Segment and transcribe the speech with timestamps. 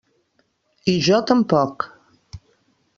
[0.93, 1.89] I jo tampoc.